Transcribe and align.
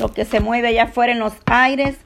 lo 0.00 0.12
que 0.12 0.24
se 0.24 0.40
mueve 0.40 0.68
allá 0.68 0.84
afuera 0.84 1.12
en 1.12 1.18
los 1.18 1.34
aires. 1.46 1.96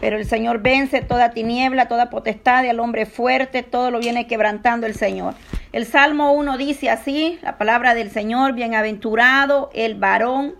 Pero 0.00 0.16
el 0.16 0.26
Señor 0.26 0.62
vence 0.62 1.00
toda 1.00 1.30
tiniebla, 1.30 1.88
toda 1.88 2.10
potestad, 2.10 2.68
al 2.68 2.80
hombre 2.80 3.06
fuerte, 3.06 3.62
todo 3.62 3.90
lo 3.90 4.00
viene 4.00 4.26
quebrantando 4.26 4.86
el 4.86 4.94
Señor. 4.94 5.34
El 5.72 5.86
Salmo 5.86 6.32
1 6.32 6.58
dice 6.58 6.90
así, 6.90 7.38
la 7.42 7.56
palabra 7.56 7.94
del 7.94 8.10
Señor, 8.10 8.52
bienaventurado 8.52 9.70
el 9.74 9.94
varón 9.94 10.54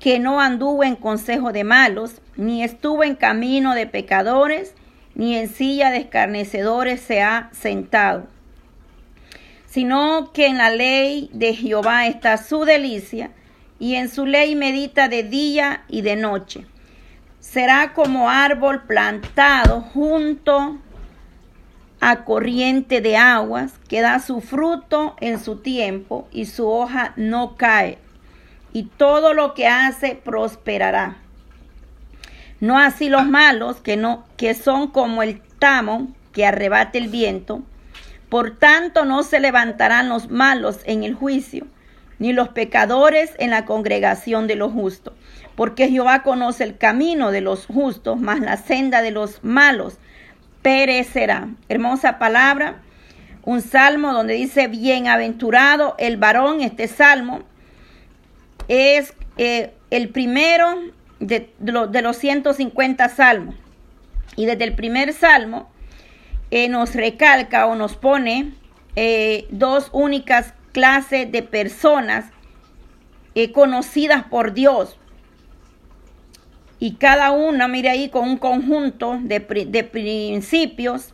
que 0.00 0.18
no 0.18 0.40
anduvo 0.40 0.82
en 0.82 0.96
consejo 0.96 1.52
de 1.52 1.62
malos, 1.62 2.22
ni 2.36 2.64
estuvo 2.64 3.04
en 3.04 3.14
camino 3.14 3.74
de 3.74 3.86
pecadores, 3.86 4.74
ni 5.14 5.36
en 5.36 5.48
silla 5.48 5.90
de 5.90 5.98
escarnecedores 5.98 7.00
se 7.00 7.20
ha 7.20 7.50
sentado, 7.52 8.26
sino 9.66 10.32
que 10.32 10.46
en 10.46 10.56
la 10.56 10.70
ley 10.70 11.28
de 11.34 11.54
Jehová 11.54 12.06
está 12.06 12.38
su 12.38 12.64
delicia, 12.64 13.30
y 13.80 13.96
en 13.96 14.08
su 14.08 14.26
ley 14.26 14.54
medita 14.54 15.08
de 15.08 15.24
día 15.24 15.82
y 15.88 16.02
de 16.02 16.14
noche. 16.14 16.66
Será 17.40 17.94
como 17.94 18.30
árbol 18.30 18.82
plantado 18.82 19.80
junto 19.80 20.78
a 21.98 22.24
corriente 22.24 23.00
de 23.00 23.16
aguas, 23.16 23.72
que 23.88 24.02
da 24.02 24.20
su 24.20 24.40
fruto 24.40 25.16
en 25.20 25.40
su 25.40 25.56
tiempo 25.56 26.28
y 26.30 26.44
su 26.46 26.68
hoja 26.68 27.14
no 27.16 27.56
cae, 27.56 27.98
y 28.72 28.84
todo 28.84 29.34
lo 29.34 29.54
que 29.54 29.66
hace 29.66 30.14
prosperará. 30.14 31.16
No 32.60 32.78
así 32.78 33.08
los 33.08 33.26
malos, 33.26 33.78
que 33.78 33.96
no 33.96 34.24
que 34.36 34.54
son 34.54 34.88
como 34.88 35.22
el 35.22 35.40
tamo 35.58 36.08
que 36.32 36.46
arrebate 36.46 36.98
el 36.98 37.08
viento. 37.08 37.62
Por 38.28 38.58
tanto 38.58 39.06
no 39.06 39.22
se 39.22 39.40
levantarán 39.40 40.08
los 40.08 40.30
malos 40.30 40.80
en 40.84 41.02
el 41.02 41.14
juicio, 41.14 41.66
ni 42.20 42.32
los 42.32 42.50
pecadores 42.50 43.32
en 43.38 43.50
la 43.50 43.64
congregación 43.64 44.46
de 44.46 44.54
los 44.54 44.72
justos, 44.72 45.14
porque 45.56 45.88
Jehová 45.88 46.22
conoce 46.22 46.62
el 46.62 46.78
camino 46.78 47.32
de 47.32 47.40
los 47.40 47.66
justos, 47.66 48.20
mas 48.20 48.38
la 48.40 48.56
senda 48.56 49.02
de 49.02 49.10
los 49.10 49.42
malos 49.42 49.98
perecerá. 50.62 51.48
Hermosa 51.68 52.18
palabra, 52.18 52.82
un 53.42 53.62
salmo 53.62 54.12
donde 54.12 54.34
dice 54.34 54.68
bienaventurado 54.68 55.96
el 55.98 56.18
varón, 56.18 56.60
este 56.60 56.86
salmo 56.86 57.40
es 58.68 59.14
eh, 59.38 59.72
el 59.90 60.10
primero 60.10 60.78
de, 61.20 61.50
los 61.58 62.16
150 62.16 63.08
salmos. 63.08 63.54
Y 64.36 64.44
desde 64.44 64.64
el 64.64 64.74
primer 64.74 65.14
salmo 65.14 65.70
eh, 66.50 66.68
nos 66.68 66.94
recalca 66.94 67.66
o 67.66 67.76
nos 67.76 67.96
pone 67.96 68.52
eh, 68.94 69.46
dos 69.50 69.88
únicas 69.92 70.52
clases 70.72 71.30
de 71.30 71.42
personas 71.42 72.26
conocidas 73.54 74.24
por 74.24 74.52
Dios 74.52 74.98
y 76.78 76.94
cada 76.94 77.30
una, 77.30 77.68
mire 77.68 77.90
ahí, 77.90 78.08
con 78.08 78.28
un 78.28 78.38
conjunto 78.38 79.18
de, 79.22 79.38
de 79.68 79.84
principios 79.84 81.12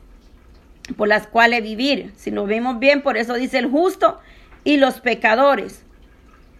por 0.96 1.08
las 1.08 1.26
cuales 1.26 1.62
vivir. 1.62 2.12
Si 2.16 2.30
lo 2.30 2.46
vemos 2.46 2.78
bien, 2.78 3.02
por 3.02 3.16
eso 3.16 3.34
dice 3.34 3.58
el 3.58 3.68
justo 3.68 4.20
y 4.62 4.76
los 4.76 5.00
pecadores. 5.00 5.84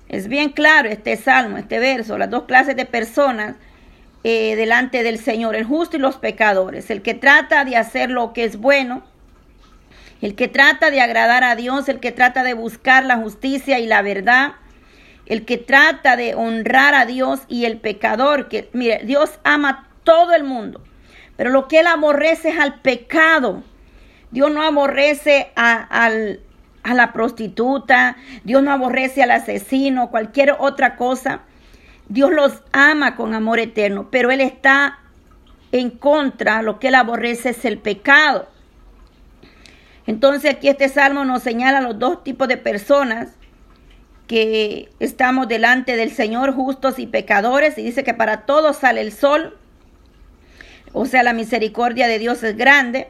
Es 0.08 0.26
bien 0.26 0.50
claro 0.50 0.88
este 0.88 1.16
salmo, 1.16 1.56
este 1.56 1.78
verso, 1.78 2.18
las 2.18 2.30
dos 2.30 2.44
clases 2.44 2.76
de 2.76 2.84
personas 2.84 3.54
eh, 4.24 4.56
delante 4.56 5.04
del 5.04 5.18
Señor, 5.18 5.54
el 5.54 5.64
justo 5.64 5.96
y 5.96 6.00
los 6.00 6.16
pecadores. 6.16 6.90
El 6.90 7.02
que 7.02 7.14
trata 7.14 7.64
de 7.64 7.76
hacer 7.76 8.10
lo 8.10 8.32
que 8.32 8.42
es 8.42 8.56
bueno, 8.56 9.04
el 10.20 10.34
que 10.34 10.48
trata 10.48 10.90
de 10.90 11.00
agradar 11.00 11.44
a 11.44 11.56
Dios, 11.56 11.88
el 11.88 12.00
que 12.00 12.12
trata 12.12 12.42
de 12.42 12.54
buscar 12.54 13.04
la 13.04 13.16
justicia 13.16 13.78
y 13.78 13.86
la 13.86 14.02
verdad, 14.02 14.54
el 15.26 15.44
que 15.44 15.58
trata 15.58 16.16
de 16.16 16.34
honrar 16.34 16.94
a 16.94 17.04
Dios 17.04 17.40
y 17.48 17.64
el 17.64 17.78
pecador, 17.78 18.48
que 18.48 18.70
mire, 18.72 19.02
Dios 19.04 19.38
ama 19.44 19.88
todo 20.04 20.34
el 20.34 20.44
mundo, 20.44 20.82
pero 21.36 21.50
lo 21.50 21.68
que 21.68 21.80
él 21.80 21.86
aborrece 21.86 22.50
es 22.50 22.58
al 22.58 22.80
pecado. 22.80 23.62
Dios 24.30 24.50
no 24.50 24.62
aborrece 24.62 25.50
a, 25.56 26.06
a 26.82 26.94
la 26.94 27.12
prostituta, 27.12 28.16
Dios 28.44 28.62
no 28.62 28.72
aborrece 28.72 29.22
al 29.22 29.30
asesino, 29.30 30.10
cualquier 30.10 30.56
otra 30.58 30.96
cosa. 30.96 31.42
Dios 32.08 32.30
los 32.32 32.62
ama 32.72 33.16
con 33.16 33.34
amor 33.34 33.58
eterno, 33.58 34.08
pero 34.10 34.30
Él 34.30 34.40
está 34.40 35.00
en 35.72 35.90
contra, 35.90 36.62
lo 36.62 36.78
que 36.78 36.88
Él 36.88 36.94
aborrece 36.94 37.50
es 37.50 37.64
el 37.64 37.78
pecado. 37.78 38.48
Entonces 40.06 40.50
aquí 40.50 40.68
este 40.68 40.88
salmo 40.88 41.24
nos 41.24 41.42
señala 41.42 41.80
los 41.80 41.98
dos 41.98 42.22
tipos 42.22 42.48
de 42.48 42.56
personas 42.56 43.30
que 44.26 44.90
estamos 44.98 45.48
delante 45.48 45.96
del 45.96 46.10
Señor 46.10 46.52
justos 46.52 46.98
y 46.98 47.06
pecadores 47.06 47.78
y 47.78 47.82
dice 47.82 48.04
que 48.04 48.14
para 48.14 48.42
todos 48.46 48.76
sale 48.76 49.00
el 49.00 49.12
sol, 49.12 49.56
o 50.92 51.04
sea, 51.04 51.22
la 51.22 51.32
misericordia 51.32 52.08
de 52.08 52.18
Dios 52.18 52.42
es 52.42 52.56
grande. 52.56 53.08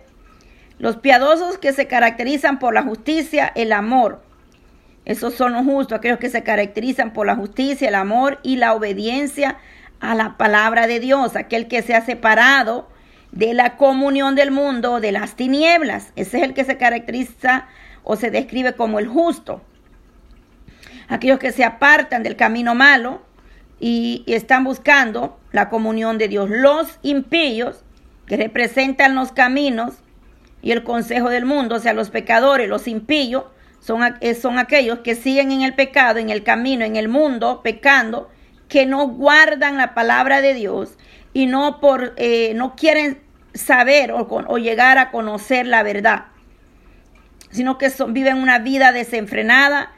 Los 0.78 0.96
piadosos 0.96 1.56
que 1.56 1.72
se 1.72 1.86
caracterizan 1.86 2.58
por 2.58 2.74
la 2.74 2.82
justicia, 2.82 3.52
el 3.54 3.72
amor. 3.72 4.22
Esos 5.04 5.34
son 5.34 5.52
los 5.52 5.64
justos, 5.64 5.96
aquellos 5.96 6.18
que 6.18 6.28
se 6.28 6.42
caracterizan 6.42 7.12
por 7.12 7.26
la 7.26 7.36
justicia, 7.36 7.88
el 7.88 7.94
amor 7.94 8.40
y 8.42 8.56
la 8.56 8.74
obediencia 8.74 9.58
a 10.00 10.14
la 10.14 10.36
palabra 10.36 10.86
de 10.88 10.98
Dios, 10.98 11.36
aquel 11.36 11.68
que 11.68 11.82
se 11.82 11.94
ha 11.94 12.04
separado 12.04 12.88
de 13.36 13.54
la 13.54 13.76
comunión 13.76 14.34
del 14.34 14.50
mundo, 14.50 14.98
de 14.98 15.12
las 15.12 15.36
tinieblas. 15.36 16.12
Ese 16.16 16.38
es 16.38 16.42
el 16.42 16.54
que 16.54 16.64
se 16.64 16.76
caracteriza 16.76 17.68
o 18.02 18.16
se 18.16 18.30
describe 18.30 18.72
como 18.74 18.98
el 18.98 19.06
justo 19.06 19.62
aquellos 21.08 21.38
que 21.38 21.52
se 21.52 21.64
apartan 21.64 22.22
del 22.22 22.36
camino 22.36 22.74
malo 22.74 23.22
y, 23.78 24.24
están 24.26 24.64
buscando 24.64 25.38
la 25.52 25.68
comunión 25.68 26.18
de 26.18 26.28
Dios. 26.28 26.50
Los 26.50 26.98
impíos, 27.02 27.82
que 28.26 28.36
representan 28.36 29.14
los 29.14 29.30
caminos 29.32 29.94
y 30.62 30.72
el 30.72 30.82
consejo 30.82 31.28
del 31.28 31.44
mundo, 31.44 31.76
o 31.76 31.78
sea, 31.78 31.92
los 31.92 32.10
pecadores, 32.10 32.68
los 32.68 32.88
impíos, 32.88 33.44
son, 33.78 34.02
eh, 34.20 34.34
son 34.34 34.58
aquellos 34.58 35.00
que 35.00 35.14
siguen 35.14 35.52
en 35.52 35.62
el 35.62 35.74
pecado, 35.74 36.18
en 36.18 36.30
el 36.30 36.42
camino, 36.42 36.84
en 36.84 36.96
el 36.96 37.08
mundo, 37.08 37.60
pecando, 37.62 38.28
que 38.68 38.84
no 38.84 39.06
guardan 39.06 39.76
la 39.76 39.94
palabra 39.94 40.40
de 40.40 40.54
Dios 40.54 40.98
y 41.32 41.46
no, 41.46 41.78
por, 41.78 42.14
eh, 42.16 42.52
no 42.56 42.74
quieren 42.74 43.20
saber 43.56 44.12
o, 44.12 44.26
o, 44.28 44.58
llegar 44.58 44.98
a 44.98 45.10
conocer 45.10 45.66
la 45.66 45.82
verdad, 45.82 46.26
sino 47.50 47.78
que 47.78 47.90
son, 47.90 48.12
viven 48.12 48.36
una 48.36 48.58
vida 48.58 48.92
desenfrenada, 48.92 49.92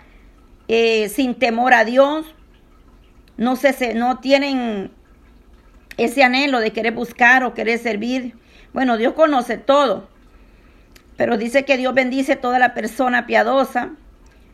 eh, 0.69 1.08
sin 1.08 1.34
temor 1.34 1.74
a 1.74 1.84
Dios, 1.84 2.26
no, 3.36 3.56
se, 3.56 3.94
no 3.94 4.18
tienen 4.18 4.91
ese 5.97 6.22
anhelo 6.22 6.60
de 6.60 6.72
querer 6.72 6.92
buscar 6.92 7.44
o 7.44 7.54
querer 7.54 7.78
servir. 7.78 8.34
Bueno, 8.72 8.97
Dios 8.97 9.14
conoce 9.14 9.58
todo, 9.58 10.08
pero 11.16 11.36
dice 11.36 11.64
que 11.64 11.76
Dios 11.76 11.94
bendice 11.94 12.34
a 12.34 12.41
toda 12.41 12.58
la 12.58 12.74
persona 12.74 13.26
piadosa. 13.26 13.92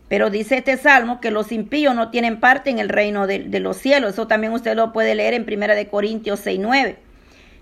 Pero 0.09 0.31
dice 0.31 0.59
este 0.59 0.77
salmo 0.77 1.21
que 1.21 1.31
los 1.31 1.51
impíos 1.51 1.95
no 1.95 2.11
tienen 2.11 2.39
parte 2.39 2.71
en 2.71 2.79
el 2.79 2.89
reino 2.89 3.27
de, 3.27 3.41
los 3.59 3.79
cielos. 3.79 4.13
Eso 4.13 4.27
también 4.27 4.53
usted 4.53 4.77
lo 4.77 4.93
puede 4.93 5.15
leer 5.15 5.35
en 5.35 5.47
1 5.51 5.75
de 5.75 5.89
Corintios 5.89 6.41
6, 6.41 6.61
9. 6.63 6.99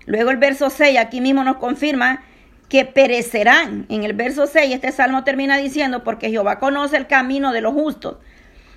Luego 0.05 0.31
el 0.31 0.37
verso 0.37 0.69
6 0.69 0.97
aquí 0.99 1.21
mismo 1.21 1.43
nos 1.43 1.57
confirma 1.57 2.23
que 2.69 2.85
perecerán. 2.85 3.85
En 3.89 4.03
el 4.03 4.13
verso 4.13 4.47
6 4.47 4.73
este 4.73 4.91
salmo 4.91 5.23
termina 5.23 5.57
diciendo, 5.57 6.03
porque 6.03 6.29
Jehová 6.29 6.59
conoce 6.59 6.97
el 6.97 7.07
camino 7.07 7.51
de 7.51 7.61
los 7.61 7.73
justos, 7.73 8.17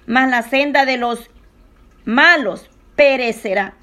mas 0.07 0.31
la 0.31 0.43
senda 0.43 0.85
de 0.85 0.97
los 0.99 1.31
malos 2.05 2.71
perecerá. 2.95 3.75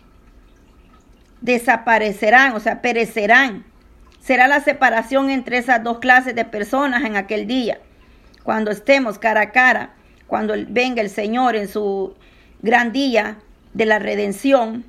Desaparecerán, 1.41 2.53
o 2.53 2.59
sea, 2.59 2.81
perecerán. 2.81 3.65
Será 4.21 4.47
la 4.47 4.61
separación 4.61 5.29
entre 5.29 5.57
esas 5.57 5.83
dos 5.83 5.99
clases 5.99 6.33
de 6.33 6.45
personas 6.45 7.03
en 7.03 7.17
aquel 7.17 7.45
día, 7.45 7.79
cuando 8.43 8.71
estemos 8.71 9.19
cara 9.19 9.41
a 9.41 9.51
cara, 9.51 9.93
cuando 10.27 10.53
venga 10.69 11.01
el 11.01 11.09
Señor 11.09 11.57
en 11.57 11.67
su 11.67 12.15
gran 12.61 12.93
día 12.93 13.39
de 13.73 13.85
la 13.85 13.99
redención. 13.99 14.85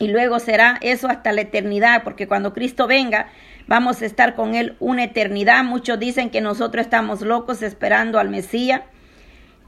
Y 0.00 0.08
luego 0.08 0.40
será 0.40 0.78
eso 0.80 1.08
hasta 1.08 1.32
la 1.32 1.42
eternidad, 1.42 2.02
porque 2.02 2.26
cuando 2.26 2.52
Cristo 2.52 2.86
venga, 2.86 3.28
vamos 3.68 4.02
a 4.02 4.06
estar 4.06 4.34
con 4.34 4.54
Él 4.54 4.76
una 4.80 5.04
eternidad. 5.04 5.62
Muchos 5.62 5.98
dicen 5.98 6.30
que 6.30 6.40
nosotros 6.40 6.84
estamos 6.84 7.20
locos 7.20 7.62
esperando 7.62 8.18
al 8.18 8.28
Mesías. 8.28 8.82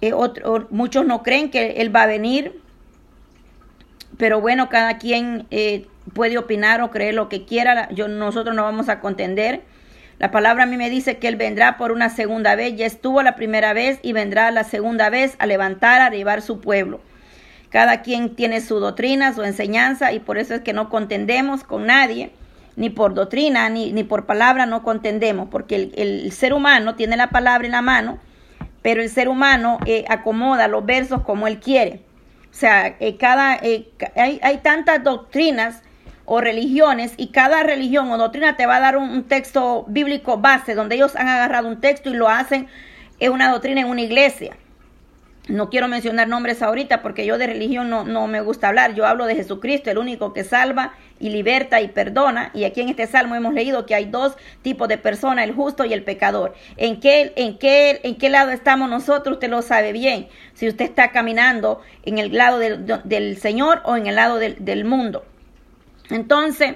Eh, 0.00 0.12
muchos 0.70 1.06
no 1.06 1.22
creen 1.22 1.50
que 1.50 1.76
Él 1.78 1.94
va 1.94 2.02
a 2.02 2.06
venir, 2.06 2.60
pero 4.18 4.40
bueno, 4.40 4.68
cada 4.68 4.98
quien 4.98 5.46
eh, 5.50 5.86
puede 6.12 6.38
opinar 6.38 6.80
o 6.80 6.90
creer 6.90 7.14
lo 7.14 7.28
que 7.28 7.44
quiera. 7.44 7.88
Yo, 7.90 8.08
nosotros 8.08 8.54
no 8.54 8.64
vamos 8.64 8.88
a 8.88 9.00
contender. 9.00 9.62
La 10.18 10.30
palabra 10.30 10.64
a 10.64 10.66
mí 10.66 10.76
me 10.76 10.90
dice 10.90 11.18
que 11.18 11.28
Él 11.28 11.36
vendrá 11.36 11.76
por 11.76 11.92
una 11.92 12.08
segunda 12.08 12.56
vez. 12.56 12.74
Ya 12.76 12.86
estuvo 12.86 13.22
la 13.22 13.36
primera 13.36 13.74
vez 13.74 14.00
y 14.02 14.12
vendrá 14.12 14.50
la 14.50 14.64
segunda 14.64 15.08
vez 15.08 15.36
a 15.38 15.46
levantar, 15.46 16.00
a 16.00 16.10
llevar 16.10 16.42
su 16.42 16.60
pueblo. 16.60 17.00
Cada 17.76 18.00
quien 18.00 18.34
tiene 18.34 18.62
su 18.62 18.80
doctrina, 18.80 19.34
su 19.34 19.42
enseñanza 19.42 20.10
y 20.10 20.18
por 20.18 20.38
eso 20.38 20.54
es 20.54 20.62
que 20.62 20.72
no 20.72 20.88
contendemos 20.88 21.62
con 21.62 21.84
nadie, 21.84 22.30
ni 22.74 22.88
por 22.88 23.12
doctrina, 23.12 23.68
ni, 23.68 23.92
ni 23.92 24.02
por 24.02 24.24
palabra 24.24 24.64
no 24.64 24.82
contendemos, 24.82 25.50
porque 25.50 25.90
el, 25.94 26.32
ser 26.32 26.54
humano 26.54 26.94
tiene 26.94 27.18
la 27.18 27.28
palabra 27.28 27.66
en 27.66 27.72
la 27.72 27.82
mano 27.82 28.18
pero 28.80 29.02
el 29.02 29.10
ser 29.10 29.28
humano 29.28 29.76
eh, 29.84 30.06
acomoda 30.08 30.68
los 30.68 30.86
versos 30.86 31.20
como 31.20 31.46
él 31.46 31.60
quiere. 31.60 32.00
sea, 32.50 32.96
eh, 32.98 33.18
cada, 33.18 33.56
eh, 33.56 33.90
hay, 34.16 34.40
hay, 34.42 34.56
tantas 34.62 35.04
doctrinas 35.04 35.82
o 36.24 36.40
religiones 36.40 37.12
y 37.18 37.26
cada 37.26 37.62
religión 37.62 38.10
o 38.10 38.16
doctrina 38.16 38.56
te 38.56 38.64
va 38.64 38.76
a 38.76 38.80
dar 38.80 38.96
un, 38.96 39.24
texto 39.24 39.84
bíblico 39.86 40.38
base 40.38 40.74
donde 40.74 40.94
ellos 40.94 41.14
han 41.14 41.28
agarrado 41.28 41.68
un 41.68 41.82
texto 41.82 42.08
y 42.08 42.14
lo 42.14 42.30
hacen 42.30 42.68
en 43.18 43.32
una 43.32 43.50
doctrina 43.50 43.82
en 43.82 43.88
una 43.88 44.00
iglesia. 44.00 44.56
No 45.48 45.70
quiero 45.70 45.86
mencionar 45.86 46.26
nombres 46.26 46.60
ahorita 46.60 47.02
porque 47.02 47.24
yo 47.24 47.38
de 47.38 47.46
religión 47.46 47.88
no, 47.88 48.04
no, 48.04 48.26
me 48.26 48.40
gusta 48.40 48.66
hablar. 48.66 48.94
Yo 48.94 49.06
hablo 49.06 49.26
de 49.26 49.36
Jesucristo, 49.36 49.90
el 49.90 49.98
único 49.98 50.32
que 50.32 50.42
salva 50.42 50.94
y 51.20 51.30
liberta 51.30 51.80
y 51.80 51.88
perdona. 51.88 52.50
Y 52.52 52.64
aquí 52.64 52.80
en 52.80 52.88
este 52.88 53.06
salmo 53.06 53.36
hemos 53.36 53.54
leído 53.54 53.86
que 53.86 53.94
hay 53.94 54.06
dos 54.06 54.36
tipos 54.62 54.88
de 54.88 54.98
personas, 54.98 55.44
el 55.44 55.54
justo 55.54 55.84
y 55.84 55.92
el 55.92 56.02
pecador. 56.02 56.54
¿En 56.76 56.98
qué, 56.98 57.32
en 57.36 57.58
qué, 57.58 58.00
en 58.02 58.16
qué 58.16 58.28
lado 58.28 58.50
estamos 58.50 58.90
nosotros? 58.90 59.34
Usted 59.34 59.48
lo 59.48 59.62
sabe 59.62 59.92
bien. 59.92 60.26
Si 60.54 60.66
usted 60.66 60.84
está 60.84 61.12
caminando 61.12 61.80
en 62.02 62.18
el 62.18 62.36
lado 62.36 62.58
del, 62.58 63.36
Señor 63.38 63.82
o 63.84 63.96
en 63.96 64.08
el 64.08 64.16
lado 64.16 64.38
del, 64.38 64.64
del 64.64 64.84
mundo. 64.84 65.24
Entonces, 66.10 66.74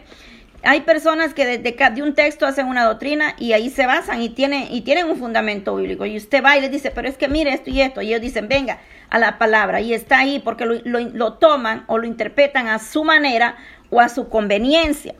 hay 0.63 0.83
personas 0.83 1.33
que 1.33 1.47
desde 1.47 1.91
de 1.91 2.03
un 2.03 2.15
texto 2.15 2.47
hacen 2.47 2.67
una 2.67 2.85
doctrina 2.85 3.35
y 3.39 3.55
ahí 3.55 3.71
se 3.71 3.87
basan 3.87 4.21
y 4.21 4.29
tienen, 4.29 4.67
y 4.71 4.83
tienen 4.83 5.09
un 5.09 5.17
fundamento 5.17 5.75
bíblico. 5.77 6.05
Y 6.05 6.17
usted 6.17 6.45
va 6.45 6.59
y 6.59 6.61
le 6.61 6.69
dice, 6.69 6.91
pero 6.91 7.09
es 7.09 7.17
que 7.17 7.29
mire 7.29 7.53
esto 7.53 7.71
y 7.71 7.81
esto. 7.81 8.03
Y 8.03 8.09
ellos 8.09 8.21
dicen, 8.21 8.47
venga 8.49 8.79
a 9.09 9.19
la 9.19 9.39
palabra. 9.39 9.81
Y 9.81 9.95
está 9.95 10.19
ahí 10.19 10.39
porque 10.39 10.67
lo, 10.67 10.75
lo, 10.85 11.33
toman 11.35 11.85
o 11.87 11.97
lo 11.97 12.07
interpretan 12.07 12.69
a 12.69 12.79
su 12.79 13.05
manera 13.05 13.57
o 13.89 14.01
a 14.01 14.11
su 14.11 14.29
conveniencia. 14.29 15.15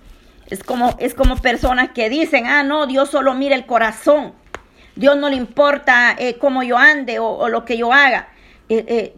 Es 0.51 0.63
como, 0.63 0.95
es 0.99 1.15
como 1.15 1.37
personas 1.37 1.91
que 1.91 2.11
dicen, 2.11 2.47
ah, 2.47 2.63
no, 2.63 2.87
Dios 2.87 3.11
solo 3.11 3.33
mira 3.33 3.55
el 3.55 3.65
corazón. 3.65 4.35
Dios 4.95 5.17
no 5.17 5.31
le 5.31 5.37
importa 5.37 6.15
eh, 6.19 6.37
cómo 6.39 6.63
yo 6.63 6.77
ande 6.77 7.19
o, 7.19 7.49
lo 7.49 7.65
que 7.65 7.79
yo 7.79 7.95
haga. 7.95 8.29
Eh, 8.69 8.85
eh, 8.89 9.15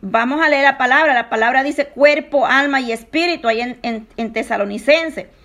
vamos 0.00 0.40
a 0.40 0.48
leer 0.48 0.62
la 0.62 0.78
palabra. 0.78 1.12
La 1.12 1.28
palabra 1.28 1.62
dice 1.62 1.88
cuerpo, 1.88 2.46
alma 2.46 2.80
y 2.80 2.92
espíritu 2.92 3.46
ahí 3.46 3.60
en, 3.60 3.78
en, 3.82 4.08
en 4.16 4.32
Tesalonicense. 4.32 5.36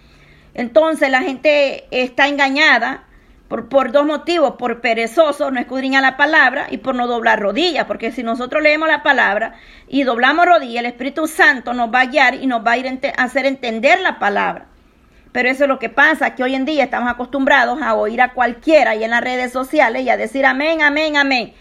Entonces 0.53 1.09
la 1.09 1.21
gente 1.21 1.85
está 1.91 2.27
engañada 2.27 3.03
por, 3.47 3.69
por, 3.69 3.91
dos 3.91 4.05
motivos, 4.05 4.55
por 4.57 4.81
perezoso, 4.81 5.51
no 5.51 5.59
escudriña 5.59 6.01
la 6.01 6.17
palabra 6.17 6.67
y 6.69 6.77
por 6.77 6.95
no 6.95 7.07
doblar 7.07 7.39
rodillas, 7.39 7.85
porque 7.85 8.11
si 8.11 8.23
nosotros 8.23 8.63
leemos 8.63 8.87
la 8.87 9.03
palabra 9.03 9.55
y 9.87 10.03
doblamos 10.03 10.45
rodillas, 10.45 10.81
el 10.81 10.91
Espíritu 10.91 11.27
Santo 11.27 11.73
nos 11.73 11.93
va 11.93 12.01
a 12.01 12.05
guiar 12.05 12.35
y 12.35 12.47
nos 12.47 12.65
va 12.65 12.71
a 12.71 12.77
ir 12.77 12.87
a 12.87 13.23
hacer 13.23 13.45
entender 13.45 13.99
la 13.99 14.19
palabra. 14.19 14.67
Pero 15.31 15.49
eso 15.49 15.63
es 15.63 15.69
lo 15.69 15.79
que 15.79 15.89
pasa, 15.89 16.35
que 16.35 16.43
hoy 16.43 16.55
en 16.55 16.65
día 16.65 16.83
estamos 16.83 17.09
acostumbrados 17.09 17.81
a 17.81 17.93
oír 17.93 18.21
a 18.21 18.33
cualquiera 18.33 18.95
y 18.95 19.03
en 19.03 19.11
las 19.11 19.21
redes 19.21 19.51
sociales 19.51 20.03
y 20.03 20.09
a 20.09 20.17
decir 20.17 20.45
amén, 20.45 20.81
amén, 20.81 21.15
amén. 21.15 21.53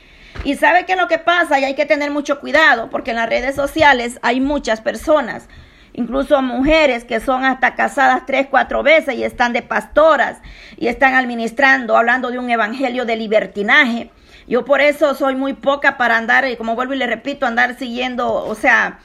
Y 0.44 0.56
sabe 0.56 0.86
qué 0.86 0.92
es 0.92 0.98
lo 0.98 1.08
que 1.08 1.18
pasa 1.18 1.60
y 1.60 1.64
hay 1.64 1.74
que 1.74 1.86
tener 1.86 2.10
mucho 2.10 2.40
cuidado 2.40 2.88
porque 2.90 3.10
en 3.10 3.16
las 3.16 3.28
redes 3.28 3.54
sociales 3.54 4.18
hay 4.22 4.40
muchas 4.40 4.80
personas 4.80 5.48
incluso 5.92 6.40
mujeres 6.42 7.04
que 7.04 7.20
son 7.20 7.44
hasta 7.44 7.74
casadas 7.74 8.24
tres, 8.26 8.46
cuatro 8.50 8.82
veces 8.82 9.14
y 9.14 9.24
están 9.24 9.52
de 9.52 9.62
pastoras 9.62 10.38
y 10.76 10.88
están 10.88 11.14
administrando, 11.14 11.96
hablando 11.96 12.30
de 12.30 12.38
un 12.38 12.50
evangelio 12.50 13.04
de 13.04 13.16
libertinaje. 13.16 14.10
Yo 14.46 14.64
por 14.64 14.80
eso 14.80 15.14
soy 15.14 15.36
muy 15.36 15.52
poca 15.52 15.96
para 15.96 16.16
andar, 16.16 16.48
y 16.48 16.56
como 16.56 16.74
vuelvo 16.74 16.94
y 16.94 16.98
le 16.98 17.06
repito, 17.06 17.46
andar 17.46 17.78
siguiendo, 17.78 18.32
o 18.32 18.54
sea, 18.54 18.98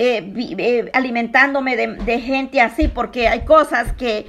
eh, 0.00 0.32
eh, 0.58 0.90
alimentándome 0.92 1.76
de, 1.76 2.20
gente 2.20 2.60
así, 2.60 2.88
porque 2.88 3.28
hay 3.28 3.44
cosas 3.44 3.92
que 3.92 4.26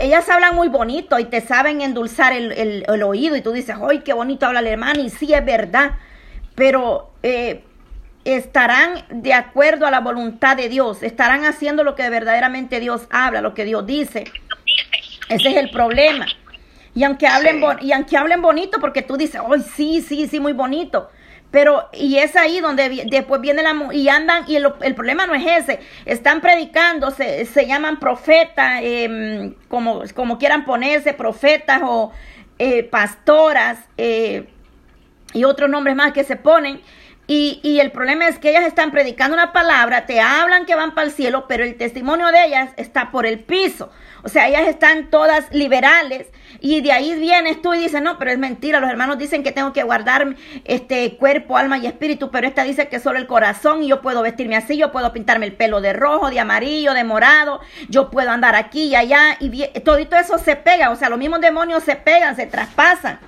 ellas 0.00 0.28
hablan 0.28 0.54
muy 0.54 0.68
bonito 0.68 1.18
y 1.18 1.24
te 1.24 1.40
saben 1.40 1.80
endulzar 1.80 2.32
el, 2.32 2.84
oído 3.02 3.36
y 3.36 3.40
tú 3.40 3.52
dices, 3.52 3.76
¡ay, 3.88 4.00
qué 4.00 4.12
bonito 4.12 4.46
habla 4.46 4.60
el 4.60 4.66
hermano! 4.66 5.00
Y 5.00 5.10
sí 5.10 5.32
es 5.32 5.44
verdad, 5.44 5.92
pero 6.54 7.12
eh, 7.22 7.64
estarán 8.26 9.04
de 9.08 9.32
acuerdo 9.32 9.86
a 9.86 9.90
la 9.90 10.00
voluntad 10.00 10.56
de 10.56 10.68
Dios, 10.68 11.02
estarán 11.02 11.44
haciendo 11.44 11.84
lo 11.84 11.94
que 11.94 12.10
verdaderamente 12.10 12.80
Dios 12.80 13.06
habla, 13.10 13.40
lo 13.40 13.54
que 13.54 13.64
Dios 13.64 13.86
dice. 13.86 14.24
Ese 15.28 15.48
es 15.48 15.56
el 15.56 15.70
problema. 15.70 16.26
Y 16.94 17.04
aunque 17.04 17.26
hablen, 17.26 17.62
y 17.80 17.92
aunque 17.92 18.16
hablen 18.16 18.42
bonito, 18.42 18.78
porque 18.80 19.02
tú 19.02 19.16
dices, 19.16 19.40
¡ay, 19.48 19.62
sí, 19.74 20.00
sí, 20.00 20.26
sí, 20.26 20.40
muy 20.40 20.54
bonito! 20.54 21.08
Pero, 21.50 21.88
y 21.92 22.18
es 22.18 22.34
ahí 22.36 22.60
donde 22.60 23.06
después 23.08 23.40
viene 23.40 23.62
la... 23.62 23.74
Y 23.92 24.08
andan, 24.08 24.44
y 24.48 24.56
el, 24.56 24.94
problema 24.94 25.26
no 25.26 25.34
es 25.34 25.46
ese. 25.46 25.80
Están 26.04 26.40
predicando, 26.40 27.10
se, 27.12 27.44
se 27.44 27.66
llaman 27.66 28.00
profetas, 28.00 28.80
em, 28.82 29.54
como, 29.68 30.02
como 30.14 30.38
quieran 30.38 30.64
ponerse, 30.64 31.14
profetas 31.14 31.80
o 31.84 32.12
eh, 32.58 32.82
pastoras, 32.82 33.78
eh, 33.96 34.48
y 35.32 35.44
otros 35.44 35.70
nombres 35.70 35.94
más 35.94 36.12
que 36.12 36.24
se 36.24 36.36
ponen. 36.36 36.80
Y, 37.28 37.58
y, 37.64 37.80
el 37.80 37.90
problema 37.90 38.28
es 38.28 38.38
que 38.38 38.50
ellas 38.50 38.64
están 38.64 38.92
predicando 38.92 39.34
una 39.34 39.52
palabra, 39.52 40.06
te 40.06 40.20
hablan 40.20 40.64
que 40.64 40.76
van 40.76 40.94
para 40.94 41.08
el 41.08 41.12
cielo, 41.12 41.46
pero 41.48 41.64
el 41.64 41.76
testimonio 41.76 42.28
de 42.28 42.44
ellas 42.44 42.70
está 42.76 43.10
por 43.10 43.26
el 43.26 43.40
piso. 43.40 43.90
O 44.22 44.28
sea, 44.28 44.46
ellas 44.46 44.68
están 44.68 45.10
todas 45.10 45.52
liberales 45.52 46.28
y 46.60 46.80
de 46.80 46.92
ahí 46.92 47.18
vienes 47.18 47.60
tú 47.62 47.74
y 47.74 47.78
dices, 47.78 48.00
no, 48.02 48.18
pero 48.18 48.30
es 48.30 48.38
mentira, 48.38 48.80
los 48.80 48.90
hermanos 48.90 49.18
dicen 49.18 49.42
que 49.42 49.52
tengo 49.52 49.72
que 49.72 49.82
guardar 49.82 50.36
este 50.64 51.16
cuerpo, 51.16 51.56
alma 51.56 51.78
y 51.78 51.86
espíritu, 51.86 52.30
pero 52.30 52.46
esta 52.46 52.62
dice 52.62 52.88
que 52.88 53.00
solo 53.00 53.18
el 53.18 53.26
corazón 53.26 53.82
y 53.82 53.88
yo 53.88 54.02
puedo 54.02 54.22
vestirme 54.22 54.56
así, 54.56 54.76
yo 54.76 54.92
puedo 54.92 55.12
pintarme 55.12 55.46
el 55.46 55.52
pelo 55.52 55.80
de 55.80 55.92
rojo, 55.92 56.30
de 56.30 56.40
amarillo, 56.40 56.94
de 56.94 57.04
morado, 57.04 57.60
yo 57.88 58.10
puedo 58.10 58.30
andar 58.30 58.54
aquí 58.54 58.84
y 58.84 58.94
allá 58.94 59.36
y 59.40 59.50
todo 59.80 59.96
eso 59.98 60.38
se 60.38 60.56
pega, 60.56 60.90
o 60.90 60.96
sea, 60.96 61.08
los 61.08 61.18
mismos 61.18 61.40
demonios 61.40 61.82
se 61.82 61.96
pegan, 61.96 62.36
se 62.36 62.46
traspasan. 62.46 63.18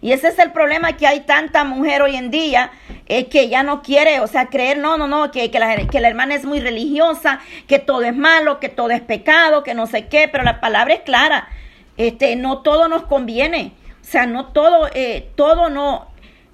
Y 0.00 0.12
ese 0.12 0.28
es 0.28 0.38
el 0.38 0.52
problema 0.52 0.92
que 0.98 1.06
hay 1.06 1.20
tanta 1.20 1.64
mujer 1.64 2.02
hoy 2.02 2.16
en 2.16 2.30
día 2.30 2.70
eh, 3.06 3.28
que 3.28 3.48
ya 3.48 3.62
no 3.62 3.82
quiere, 3.82 4.20
o 4.20 4.26
sea, 4.26 4.46
creer, 4.46 4.78
no, 4.78 4.96
no, 4.96 5.06
no, 5.06 5.30
que, 5.30 5.50
que, 5.50 5.58
la, 5.58 5.76
que 5.88 6.00
la 6.00 6.08
hermana 6.08 6.34
es 6.34 6.44
muy 6.44 6.60
religiosa, 6.60 7.40
que 7.66 7.78
todo 7.78 8.02
es 8.02 8.16
malo, 8.16 8.60
que 8.60 8.68
todo 8.68 8.90
es 8.90 9.02
pecado, 9.02 9.62
que 9.62 9.74
no 9.74 9.86
sé 9.86 10.08
qué, 10.08 10.28
pero 10.28 10.44
la 10.44 10.60
palabra 10.60 10.94
es 10.94 11.00
clara. 11.00 11.48
Este, 11.96 12.34
no 12.36 12.62
todo 12.62 12.88
nos 12.88 13.02
conviene. 13.04 13.72
O 14.00 14.04
sea, 14.04 14.26
no 14.26 14.46
todo, 14.46 14.88
eh, 14.94 15.30
todo 15.36 15.70
no, 15.70 16.08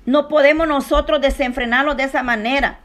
no 0.06 0.28
podemos 0.28 0.66
nosotros 0.66 1.20
desenfrenarlo 1.20 1.94
de 1.94 2.04
esa 2.04 2.22
manera. 2.22 2.80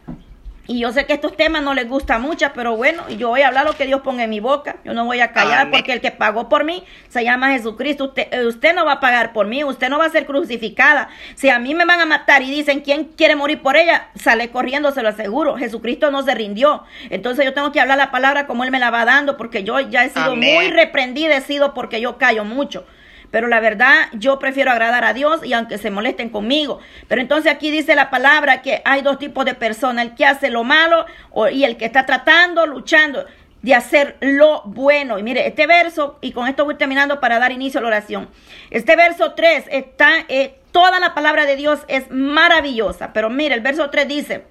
Y 0.67 0.79
yo 0.79 0.91
sé 0.91 1.05
que 1.05 1.13
estos 1.13 1.37
temas 1.37 1.61
no 1.61 1.73
les 1.73 1.87
gustan 1.87 2.21
mucho, 2.21 2.47
pero 2.55 2.75
bueno, 2.75 3.07
yo 3.09 3.29
voy 3.29 3.41
a 3.41 3.47
hablar 3.47 3.65
lo 3.65 3.73
que 3.73 3.85
Dios 3.85 4.01
ponga 4.01 4.23
en 4.23 4.29
mi 4.31 4.39
boca. 4.39 4.77
Yo 4.83 4.93
no 4.93 5.05
voy 5.05 5.19
a 5.19 5.31
callar 5.31 5.69
porque 5.69 5.93
el 5.93 6.01
que 6.01 6.11
pagó 6.11 6.49
por 6.49 6.63
mí 6.63 6.83
se 7.07 7.23
llama 7.23 7.51
Jesucristo. 7.51 8.05
Usted, 8.05 8.27
eh, 8.31 8.45
usted 8.45 8.73
no 8.73 8.83
va 8.83 8.93
a 8.93 8.99
pagar 8.99 9.31
por 9.31 9.45
mí, 9.45 9.63
usted 9.63 9.89
no 9.89 9.99
va 9.99 10.05
a 10.05 10.09
ser 10.09 10.25
crucificada. 10.25 11.09
Si 11.35 11.49
a 11.49 11.59
mí 11.59 11.75
me 11.75 11.85
van 11.85 12.01
a 12.01 12.05
matar 12.05 12.41
y 12.41 12.49
dicen 12.49 12.81
quién 12.81 13.05
quiere 13.05 13.35
morir 13.35 13.61
por 13.61 13.77
ella, 13.77 14.09
sale 14.15 14.49
corriendo, 14.49 14.91
se 14.91 15.03
lo 15.03 15.09
aseguro. 15.09 15.55
Jesucristo 15.55 16.09
no 16.09 16.23
se 16.23 16.33
rindió. 16.33 16.83
Entonces 17.11 17.45
yo 17.45 17.53
tengo 17.53 17.71
que 17.71 17.79
hablar 17.79 17.97
la 17.97 18.09
palabra 18.09 18.47
como 18.47 18.63
Él 18.63 18.71
me 18.71 18.79
la 18.79 18.89
va 18.89 19.05
dando, 19.05 19.37
porque 19.37 19.63
yo 19.63 19.79
ya 19.79 20.03
he 20.03 20.09
sido 20.09 20.35
muy 20.35 20.69
reprendida, 20.69 21.37
he 21.37 21.41
sido 21.41 21.75
porque 21.75 22.01
yo 22.01 22.17
callo 22.17 22.43
mucho. 22.43 22.85
Pero 23.31 23.47
la 23.47 23.59
verdad, 23.59 24.07
yo 24.13 24.39
prefiero 24.39 24.71
agradar 24.71 25.03
a 25.03 25.13
Dios 25.13 25.45
y 25.45 25.53
aunque 25.53 25.77
se 25.77 25.91
molesten 25.91 26.29
conmigo. 26.29 26.79
Pero 27.07 27.21
entonces 27.21 27.51
aquí 27.51 27.71
dice 27.71 27.95
la 27.95 28.09
palabra 28.09 28.61
que 28.61 28.81
hay 28.85 29.01
dos 29.01 29.19
tipos 29.19 29.45
de 29.45 29.53
personas, 29.53 30.05
el 30.05 30.15
que 30.15 30.25
hace 30.25 30.49
lo 30.49 30.63
malo 30.63 31.05
y 31.51 31.63
el 31.63 31.77
que 31.77 31.85
está 31.85 32.05
tratando, 32.05 32.65
luchando 32.65 33.25
de 33.65 33.73
hacer 33.73 34.17
lo 34.21 34.61
bueno. 34.65 35.17
Y 35.17 35.23
mire, 35.23 35.47
este 35.47 35.65
verso, 35.65 36.19
y 36.21 36.33
con 36.33 36.47
esto 36.47 36.65
voy 36.65 36.75
terminando 36.75 37.19
para 37.19 37.39
dar 37.39 37.51
inicio 37.51 37.79
a 37.79 37.81
la 37.81 37.87
oración. 37.87 38.29
Este 38.69 38.95
verso 38.95 39.33
3 39.33 39.65
está, 39.71 40.11
eh, 40.27 40.59
toda 40.71 40.99
la 40.99 41.15
palabra 41.15 41.47
de 41.47 41.55
Dios 41.55 41.79
es 41.87 42.11
maravillosa. 42.11 43.11
Pero 43.11 43.31
mire, 43.31 43.55
el 43.55 43.61
verso 43.61 43.89
3 43.89 44.07
dice, 44.07 44.45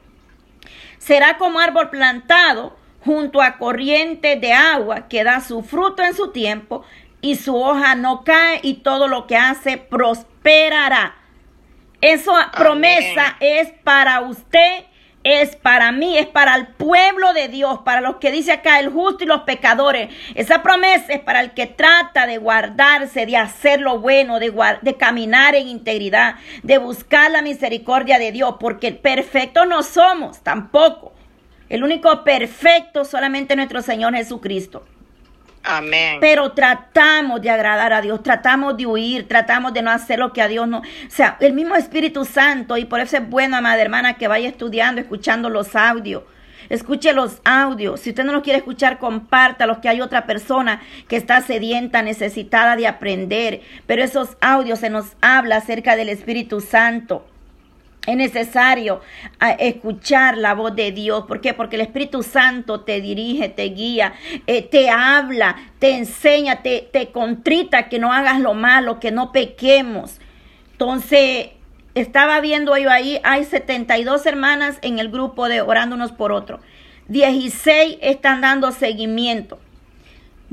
será 0.99 1.39
como 1.39 1.61
árbol 1.61 1.91
plantado 1.91 2.77
junto 3.05 3.41
a 3.41 3.57
corriente 3.57 4.35
de 4.35 4.53
agua 4.53 5.07
que 5.09 5.23
da 5.23 5.41
su 5.41 5.63
fruto 5.63 6.03
en 6.03 6.15
su 6.15 6.33
tiempo 6.33 6.85
y 7.25 7.37
su 7.37 7.57
hoja 7.57 7.95
no 7.95 8.23
cae 8.23 8.61
y 8.63 8.75
todo 8.75 9.09
lo 9.09 9.27
que 9.27 9.39
hace 9.39 9.79
prosperará. 9.79 11.17
Esa 12.03 12.51
promesa 12.55 13.39
es 13.41 13.73
para 13.83 14.21
usted, 14.21 14.85
es 15.23 15.57
para 15.57 15.91
mí, 15.91 16.19
es 16.19 16.27
para 16.27 16.55
el 16.55 16.67
pueblo 16.67 17.33
de 17.33 17.49
Dios, 17.49 17.79
para 17.83 18.03
los 18.03 18.17
que 18.17 18.31
dice 18.31 18.53
acá 18.53 18.79
el 18.79 18.91
justo 18.91 19.25
y 19.25 19.27
los 19.27 19.41
pecadores. 19.45 20.15
Esa 20.35 20.63
promesa 20.63 21.15
es 21.15 21.21
para 21.21 21.41
el 21.41 21.53
que 21.53 21.67
trata 21.67 22.27
de 22.27 22.37
guardarse, 22.37 23.25
de 23.25 23.39
hacer 23.39 23.81
lo 23.81 24.01
bueno, 24.01 24.39
de, 24.39 24.53
de 24.83 24.95
caminar 24.99 25.55
en 25.55 25.67
integridad, 25.67 26.35
de 26.63 26.77
buscar 26.77 27.31
la 27.31 27.41
misericordia 27.41 28.19
de 28.19 28.33
Dios, 28.33 28.57
porque 28.61 28.93
perfectos 28.93 29.67
no 29.67 29.83
somos 29.83 30.43
tampoco. 30.43 31.15
El 31.71 31.85
único 31.85 32.23
perfecto 32.23 33.07
solamente 33.07 33.57
nuestro 33.57 33.81
Señor 33.81 34.15
Jesucristo. 34.15 34.85
Amén. 35.65 36.19
Pero 36.21 36.53
tratamos 36.53 37.41
de 37.41 37.49
agradar 37.49 37.93
a 37.95 38.03
Dios, 38.03 38.23
tratamos 38.23 38.77
de 38.77 38.87
huir, 38.87 39.27
tratamos 39.27 39.73
de 39.73 39.81
no 39.81 39.91
hacer 39.91 40.19
lo 40.19 40.33
que 40.33 40.43
a 40.43 40.49
Dios 40.49 40.69
no. 40.69 40.79
O 40.79 40.83
sea, 41.09 41.39
el 41.41 41.55
mismo 41.55 41.75
Espíritu 41.75 42.27
Santo, 42.27 42.77
y 42.77 42.85
por 42.85 43.01
eso 43.01 43.17
es 43.17 43.29
bueno, 43.29 43.57
amada 43.57 43.81
hermana, 43.81 44.15
que 44.15 44.29
vaya 44.29 44.49
estudiando, 44.49 45.01
escuchando 45.01 45.49
los 45.49 45.75
audios. 45.75 46.23
Escuche 46.69 47.13
los 47.13 47.41
audios. 47.45 48.01
Si 48.01 48.11
usted 48.11 48.25
no 48.25 48.33
los 48.33 48.43
quiere 48.43 48.59
escuchar, 48.59 48.99
compártalos, 48.99 49.79
que 49.79 49.89
hay 49.89 50.01
otra 50.01 50.27
persona 50.27 50.83
que 51.09 51.17
está 51.17 51.41
sedienta, 51.41 52.03
necesitada 52.03 52.77
de 52.77 52.87
aprender. 52.87 53.63
Pero 53.87 54.03
esos 54.03 54.37
audios 54.41 54.79
se 54.79 54.91
nos 54.91 55.17
habla 55.21 55.57
acerca 55.57 55.97
del 55.97 56.09
Espíritu 56.09 56.61
Santo. 56.61 57.27
Es 58.07 58.17
necesario 58.17 59.01
ah, 59.41 59.53
escuchar 59.53 60.37
la 60.37 60.55
voz 60.55 60.77
de 60.77 60.93
Dios. 60.93 61.25
¿Por 61.27 61.41
qué? 61.41 61.55
Porque 61.55 61.77
el 61.77 61.83
Espíritu 61.83 62.23
Santo 62.23 62.81
te 62.81 63.01
dirige, 63.01 63.49
te 63.49 63.65
guía, 63.65 64.13
eh, 64.47 64.63
te 64.63 64.91
habla, 64.91 65.57
te 65.79 65.97
enseña, 65.97 66.63
te, 66.63 67.11
contrita 67.13 67.89
que 67.89 67.99
no 67.99 68.13
hagas 68.13 68.41
lo 68.41 68.53
malo, 68.53 69.01
que 69.01 69.11
no 69.11 69.33
pequemos. 69.33 70.21
Entonces, 70.73 71.49
estaba 71.95 72.41
viendo 72.41 72.77
yo 72.77 72.91
ahí, 72.91 73.21
hay 73.25 73.45
72 73.45 74.27
hermanas 74.27 74.79
en 74.83 74.99
el 74.99 75.11
grupo 75.11 75.49
de 75.49 75.63
orando 75.63 75.97
unos 75.97 76.13
por 76.13 76.33
otros. 76.33 76.61
16 77.09 77.99
están 78.03 78.41
dando 78.43 78.71
seguimiento. 78.73 79.59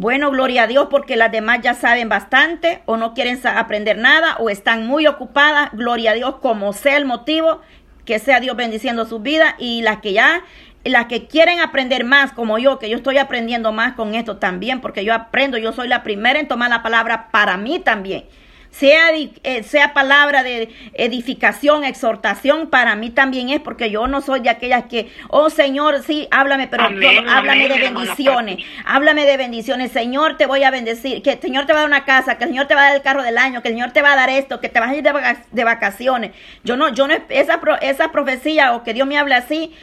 Bueno, 0.02 0.32
gloria 0.32 0.64
a 0.64 0.68
Dios 0.68 0.88
porque 0.90 1.16
las 1.16 1.32
demás 1.32 1.60
ya 1.62 1.76
saben 1.76 2.10
bastante 2.10 2.82
o 2.88 2.98
no 2.98 3.14
quieren 3.14 3.40
aprender 3.46 4.00
nada 4.00 4.36
o 4.38 4.50
están 4.50 4.88
muy 4.88 5.06
ocupadas. 5.06 5.70
Gloria 5.74 6.10
a 6.10 6.14
Dios 6.16 6.38
como 6.42 6.74
sea 6.74 6.98
el 6.98 7.06
motivo, 7.06 7.62
que 8.04 8.18
sea 8.18 8.40
Dios 8.40 8.56
bendiciendo 8.56 9.06
sus 9.06 9.22
vidas 9.22 9.54
y 9.60 9.84
las 9.84 10.02
que 10.02 10.14
ya, 10.14 10.42
las 10.84 11.06
que 11.06 11.28
quieren 11.28 11.60
aprender 11.60 12.04
más 12.04 12.32
como 12.32 12.58
yo, 12.58 12.80
que 12.80 12.90
yo 12.90 12.98
estoy 12.98 13.20
aprendiendo 13.20 13.74
más 13.74 13.94
con 13.94 14.16
esto 14.16 14.38
también 14.38 14.82
porque 14.82 15.06
yo 15.06 15.14
aprendo, 15.14 15.60
yo 15.60 15.72
soy 15.72 15.88
la 15.88 16.02
primera 16.02 16.40
en 16.40 16.48
tomar 16.48 16.72
la 16.72 16.82
palabra 16.82 17.30
para 17.30 17.56
mí 17.58 17.78
también 17.78 18.24
sea, 18.72 19.10
eh, 19.14 19.64
sea 19.64 19.94
palabra 19.94 20.44
de 20.44 20.70
edificación, 20.94 21.84
exhortación, 21.84 22.70
para 22.70 22.96
mí 22.96 23.10
también 23.10 23.50
es, 23.50 23.60
porque 23.60 23.92
yo 23.92 24.08
no 24.08 24.22
soy 24.22 24.40
de 24.40 24.50
aquellas 24.50 24.86
que, 24.86 25.12
oh 25.30 25.50
Señor, 25.50 26.02
sí, 26.04 26.28
háblame, 26.32 26.68
pero 26.68 26.86
háblame 26.86 27.68
de 27.68 27.80
bendiciones, 27.80 28.58
háblame 28.86 29.26
de 29.26 29.38
bendiciones, 29.38 29.92
Señor, 29.92 30.38
te 30.38 30.46
voy 30.46 30.64
a 30.64 30.72
bendecir, 30.72 31.22
que 31.22 31.34
el 31.34 31.42
Señor 31.42 31.66
te 31.66 31.74
va 31.74 31.80
a 31.80 31.82
dar 31.82 31.90
una 31.90 32.06
casa, 32.06 32.38
que 32.38 32.46
el 32.46 32.52
Señor 32.52 32.68
te 32.68 32.76
va 32.76 32.82
a 32.82 32.86
dar 32.86 32.96
el 32.96 33.02
carro 33.02 33.24
del 33.24 33.38
año, 33.38 33.62
que 33.62 33.68
el 33.68 33.76
Señor 33.76 33.92
te 33.92 34.02
va 34.02 34.14
a 34.14 34.16
dar 34.16 34.30
esto, 34.30 34.60
que 34.60 34.70
te 34.70 34.80
vas 34.80 34.90
a 34.90 34.96
ir 34.96 35.04
de, 35.04 35.64
vacaciones. 35.64 36.32
Yo 36.64 36.78
no, 36.78 36.90
yo 36.90 37.08
no, 37.08 37.14
esa, 37.30 37.60
esa 37.82 38.12
profecía 38.12 38.74
o 38.74 38.84
que 38.84 38.94
Dios 38.94 39.08
me 39.08 39.18
hable 39.18 39.36
así, 39.36 39.74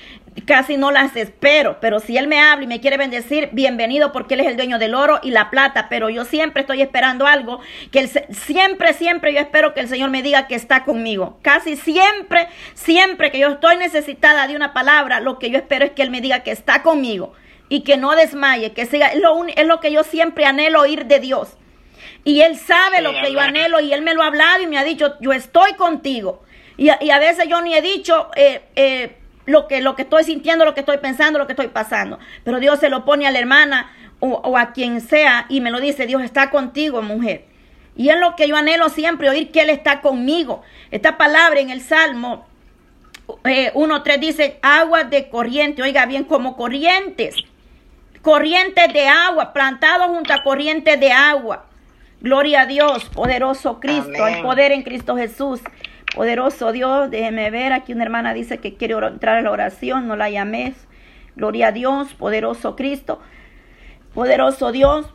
casi 0.42 0.76
no 0.76 0.90
las 0.90 1.16
espero, 1.16 1.78
pero 1.80 2.00
si 2.00 2.16
Él 2.16 2.28
me 2.28 2.40
habla 2.40 2.64
y 2.64 2.68
me 2.68 2.80
quiere 2.80 2.96
bendecir, 2.96 3.48
bienvenido 3.52 4.12
porque 4.12 4.34
Él 4.34 4.40
es 4.40 4.46
el 4.46 4.56
dueño 4.56 4.78
del 4.78 4.94
oro 4.94 5.20
y 5.22 5.30
la 5.30 5.50
plata, 5.50 5.88
pero 5.88 6.10
yo 6.10 6.24
siempre 6.24 6.62
estoy 6.62 6.82
esperando 6.82 7.26
algo, 7.26 7.60
que 7.90 8.00
él, 8.00 8.10
siempre, 8.30 8.92
siempre 8.92 9.32
yo 9.32 9.40
espero 9.40 9.74
que 9.74 9.80
el 9.80 9.88
Señor 9.88 10.10
me 10.10 10.22
diga 10.22 10.46
que 10.46 10.54
está 10.54 10.84
conmigo. 10.84 11.38
Casi 11.42 11.76
siempre, 11.76 12.48
siempre 12.74 13.30
que 13.30 13.38
yo 13.38 13.48
estoy 13.48 13.76
necesitada 13.76 14.46
de 14.46 14.56
una 14.56 14.72
palabra, 14.72 15.20
lo 15.20 15.38
que 15.38 15.50
yo 15.50 15.58
espero 15.58 15.84
es 15.84 15.92
que 15.92 16.02
Él 16.02 16.10
me 16.10 16.20
diga 16.20 16.40
que 16.40 16.50
está 16.50 16.82
conmigo 16.82 17.32
y 17.68 17.80
que 17.80 17.96
no 17.96 18.14
desmaye, 18.14 18.72
que 18.72 18.86
siga, 18.86 19.08
es 19.08 19.20
lo, 19.20 19.44
es 19.46 19.66
lo 19.66 19.80
que 19.80 19.92
yo 19.92 20.04
siempre 20.04 20.44
anhelo 20.44 20.80
oír 20.80 21.06
de 21.06 21.20
Dios. 21.20 21.56
Y 22.24 22.42
Él 22.42 22.56
sabe 22.56 23.00
lo 23.00 23.12
que 23.12 23.32
yo 23.32 23.40
anhelo 23.40 23.80
y 23.80 23.92
Él 23.92 24.02
me 24.02 24.14
lo 24.14 24.22
ha 24.22 24.26
hablado 24.26 24.62
y 24.62 24.66
me 24.66 24.78
ha 24.78 24.84
dicho, 24.84 25.14
yo 25.20 25.32
estoy 25.32 25.74
contigo. 25.74 26.42
Y, 26.76 26.90
a 26.90 27.18
veces 27.18 27.48
yo 27.48 27.60
ni 27.60 27.74
he 27.74 27.82
dicho, 27.82 28.30
eh, 28.36 28.62
eh, 28.76 29.16
lo 29.48 29.66
que, 29.66 29.80
lo 29.80 29.96
que 29.96 30.02
estoy 30.02 30.24
sintiendo, 30.24 30.64
lo 30.64 30.74
que 30.74 30.80
estoy 30.80 30.98
pensando, 30.98 31.38
lo 31.38 31.46
que 31.46 31.54
estoy 31.54 31.68
pasando. 31.68 32.18
Pero 32.44 32.60
Dios 32.60 32.78
se 32.78 32.90
lo 32.90 33.04
pone 33.04 33.26
a 33.26 33.30
la 33.30 33.38
hermana 33.38 33.90
o, 34.20 34.58
a 34.58 34.72
quien 34.72 35.00
sea 35.00 35.46
y 35.48 35.60
me 35.60 35.70
lo 35.70 35.80
dice, 35.80 36.06
Dios 36.06 36.22
está 36.22 36.50
contigo, 36.50 37.00
mujer. 37.02 37.46
Y 37.96 38.10
es 38.10 38.20
lo 38.20 38.36
que 38.36 38.46
yo 38.46 38.56
anhelo 38.56 38.90
siempre, 38.90 39.28
oír 39.28 39.50
que 39.50 39.62
Él 39.62 39.70
está 39.70 40.02
conmigo. 40.02 40.62
Esta 40.90 41.16
palabra 41.16 41.60
en 41.60 41.70
el 41.70 41.80
Salmo 41.80 42.46
eh, 43.44 43.72
1.3 43.74 44.18
dice, 44.18 44.58
aguas 44.62 45.08
de 45.10 45.28
corriente, 45.30 45.82
oiga 45.82 46.04
bien, 46.04 46.24
como 46.24 46.54
corrientes. 46.56 47.36
Corrientes 48.20 48.92
de 48.92 49.08
agua, 49.08 49.52
plantados 49.54 50.08
junto 50.08 50.32
a 50.34 50.42
corrientes 50.42 51.00
de 51.00 51.10
agua. 51.10 51.64
Gloria 52.20 52.62
a 52.62 52.66
Dios, 52.66 53.04
poderoso 53.06 53.80
Cristo, 53.80 54.26
el 54.26 54.42
poder 54.42 54.72
en 54.72 54.82
Cristo 54.82 55.16
Jesús. 55.16 55.60
Poderoso 56.14 56.72
Dios, 56.72 57.10
déjeme 57.10 57.50
ver, 57.50 57.72
aquí 57.72 57.92
una 57.92 58.04
hermana 58.04 58.34
dice 58.34 58.58
que 58.58 58.74
quiere 58.76 58.94
entrar 58.94 59.38
a 59.38 59.42
la 59.42 59.50
oración, 59.50 60.08
no 60.08 60.16
la 60.16 60.30
llames. 60.30 60.74
Gloria 61.36 61.68
a 61.68 61.72
Dios, 61.72 62.14
poderoso 62.14 62.74
Cristo, 62.74 63.20
poderoso 64.14 64.72
Dios. 64.72 65.06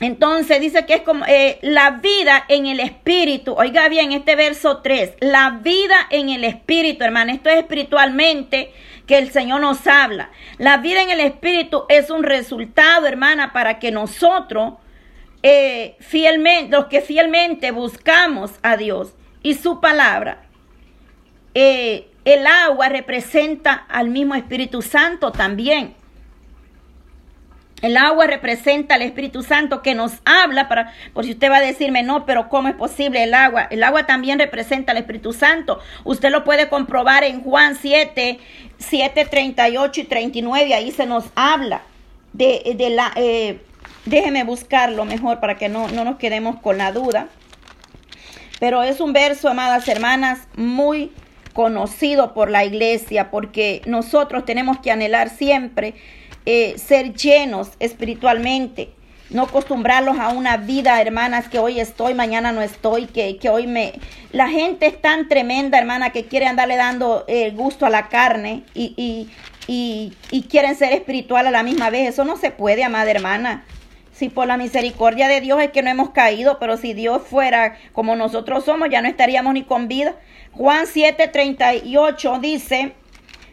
Entonces 0.00 0.60
dice 0.60 0.84
que 0.84 0.94
es 0.94 1.02
como 1.02 1.24
eh, 1.26 1.58
la 1.62 1.92
vida 1.92 2.44
en 2.48 2.66
el 2.66 2.80
espíritu. 2.80 3.54
Oiga 3.56 3.88
bien, 3.88 4.12
este 4.12 4.36
verso 4.36 4.78
3, 4.78 5.14
la 5.20 5.60
vida 5.62 5.94
en 6.10 6.28
el 6.28 6.44
espíritu, 6.44 7.04
hermana. 7.04 7.32
Esto 7.32 7.48
es 7.48 7.58
espiritualmente 7.58 8.72
que 9.06 9.18
el 9.18 9.30
Señor 9.30 9.60
nos 9.60 9.86
habla. 9.86 10.30
La 10.58 10.78
vida 10.78 11.00
en 11.00 11.10
el 11.10 11.20
espíritu 11.20 11.84
es 11.88 12.10
un 12.10 12.24
resultado, 12.24 13.06
hermana, 13.06 13.52
para 13.52 13.78
que 13.78 13.90
nosotros, 13.90 14.74
eh, 15.42 15.96
fielmente, 16.00 16.76
los 16.76 16.86
que 16.86 17.00
fielmente 17.00 17.70
buscamos 17.70 18.50
a 18.62 18.76
Dios, 18.76 19.14
y 19.46 19.54
su 19.54 19.80
palabra. 19.80 20.38
Eh, 21.54 22.08
el 22.24 22.48
agua 22.48 22.88
representa 22.88 23.74
al 23.88 24.08
mismo 24.08 24.34
Espíritu 24.34 24.82
Santo 24.82 25.30
también. 25.30 25.94
El 27.80 27.96
agua 27.96 28.26
representa 28.26 28.96
al 28.96 29.02
Espíritu 29.02 29.44
Santo 29.44 29.82
que 29.82 29.94
nos 29.94 30.14
habla 30.24 30.66
para, 30.66 30.92
por 31.14 31.24
si 31.24 31.30
usted 31.30 31.48
va 31.48 31.58
a 31.58 31.60
decirme, 31.60 32.02
no, 32.02 32.26
pero 32.26 32.48
¿cómo 32.48 32.66
es 32.66 32.74
posible 32.74 33.22
el 33.22 33.34
agua? 33.34 33.68
El 33.70 33.84
agua 33.84 34.04
también 34.04 34.40
representa 34.40 34.90
al 34.90 34.98
Espíritu 34.98 35.32
Santo. 35.32 35.78
Usted 36.02 36.30
lo 36.30 36.42
puede 36.42 36.68
comprobar 36.68 37.22
en 37.22 37.40
Juan 37.40 37.76
7, 37.76 38.40
7, 38.78 39.26
38 39.26 40.00
y 40.00 40.04
39. 40.04 40.74
Ahí 40.74 40.90
se 40.90 41.06
nos 41.06 41.26
habla 41.36 41.82
de, 42.32 42.74
de 42.76 42.90
la, 42.90 43.12
eh, 43.14 43.60
déjeme 44.06 44.42
buscarlo 44.42 45.04
mejor 45.04 45.38
para 45.38 45.56
que 45.56 45.68
no, 45.68 45.86
no 45.86 46.02
nos 46.02 46.16
quedemos 46.16 46.58
con 46.60 46.78
la 46.78 46.90
duda. 46.90 47.28
Pero 48.58 48.82
es 48.82 49.00
un 49.00 49.12
verso, 49.12 49.48
amadas 49.48 49.86
hermanas, 49.88 50.40
muy 50.56 51.12
conocido 51.52 52.34
por 52.34 52.50
la 52.50 52.64
iglesia, 52.64 53.30
porque 53.30 53.82
nosotros 53.86 54.44
tenemos 54.44 54.78
que 54.78 54.90
anhelar 54.90 55.30
siempre 55.30 55.94
eh, 56.44 56.76
ser 56.78 57.14
llenos 57.14 57.70
espiritualmente, 57.80 58.90
no 59.30 59.42
acostumbrarlos 59.42 60.18
a 60.18 60.28
una 60.28 60.58
vida, 60.58 61.00
hermanas, 61.00 61.48
que 61.48 61.58
hoy 61.58 61.80
estoy, 61.80 62.14
mañana 62.14 62.52
no 62.52 62.62
estoy, 62.62 63.06
que, 63.06 63.38
que 63.38 63.48
hoy 63.48 63.66
me... 63.66 63.94
La 64.32 64.48
gente 64.48 64.86
es 64.86 65.00
tan 65.00 65.28
tremenda, 65.28 65.78
hermana, 65.78 66.10
que 66.10 66.26
quiere 66.26 66.46
andarle 66.46 66.76
dando 66.76 67.24
el 67.26 67.54
gusto 67.56 67.86
a 67.86 67.90
la 67.90 68.08
carne 68.08 68.62
y, 68.74 68.94
y, 68.96 69.30
y, 69.66 70.12
y 70.30 70.42
quieren 70.42 70.76
ser 70.76 70.92
espiritual 70.92 71.46
a 71.46 71.50
la 71.50 71.62
misma 71.62 71.90
vez. 71.90 72.10
Eso 72.10 72.24
no 72.24 72.36
se 72.36 72.50
puede, 72.50 72.84
amada 72.84 73.10
hermana. 73.10 73.64
Si 74.16 74.30
por 74.30 74.46
la 74.46 74.56
misericordia 74.56 75.28
de 75.28 75.42
Dios 75.42 75.60
es 75.60 75.72
que 75.72 75.82
no 75.82 75.90
hemos 75.90 76.08
caído, 76.10 76.58
pero 76.58 76.78
si 76.78 76.94
Dios 76.94 77.20
fuera 77.20 77.76
como 77.92 78.16
nosotros 78.16 78.64
somos, 78.64 78.88
ya 78.88 79.02
no 79.02 79.08
estaríamos 79.08 79.52
ni 79.52 79.62
con 79.62 79.88
vida. 79.88 80.16
Juan 80.52 80.86
7, 80.86 81.28
38 81.28 82.38
dice, 82.40 82.94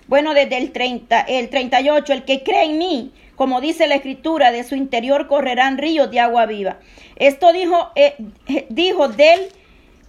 bueno, 0.08 0.34
desde 0.34 0.58
el, 0.58 0.72
30, 0.72 1.20
el 1.20 1.50
38, 1.50 2.14
el 2.14 2.24
que 2.24 2.44
cree 2.44 2.64
en 2.64 2.78
mí, 2.78 3.12
como 3.36 3.60
dice 3.60 3.88
la 3.88 3.96
escritura, 3.96 4.54
de 4.54 4.64
su 4.64 4.76
interior 4.76 5.28
correrán 5.28 5.78
ríos 5.78 6.10
de 6.12 6.22
agua 6.22 6.46
viva. 6.46 6.78
Esto 7.18 7.52
dijo, 7.52 7.92
eh, 7.96 8.16
dijo 8.70 9.10
del 9.10 9.42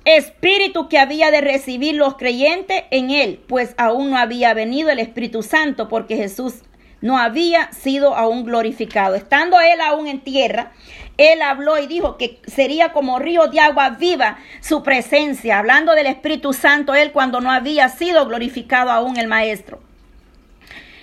espíritu 0.04 0.88
que 0.88 0.98
había 0.98 1.32
de 1.32 1.40
recibir 1.40 1.96
los 1.96 2.14
creyentes 2.14 2.84
en 2.92 3.10
él, 3.10 3.40
pues 3.48 3.74
aún 3.76 4.10
no 4.10 4.18
había 4.18 4.54
venido 4.54 4.90
el 4.90 5.00
Espíritu 5.00 5.42
Santo, 5.42 5.88
porque 5.88 6.16
Jesús 6.16 6.62
no 7.04 7.18
había 7.18 7.70
sido 7.70 8.16
aún 8.16 8.46
glorificado. 8.46 9.14
Estando 9.14 9.60
él 9.60 9.78
aún 9.82 10.06
en 10.06 10.20
tierra, 10.20 10.72
él 11.18 11.42
habló 11.42 11.78
y 11.78 11.86
dijo 11.86 12.16
que 12.16 12.40
sería 12.46 12.92
como 12.94 13.18
río 13.18 13.46
de 13.48 13.60
agua 13.60 13.90
viva 13.90 14.38
su 14.62 14.82
presencia, 14.82 15.58
hablando 15.58 15.94
del 15.94 16.06
Espíritu 16.06 16.54
Santo, 16.54 16.94
él 16.94 17.12
cuando 17.12 17.42
no 17.42 17.52
había 17.52 17.90
sido 17.90 18.24
glorificado 18.26 18.90
aún 18.90 19.18
el 19.18 19.28
Maestro. 19.28 19.82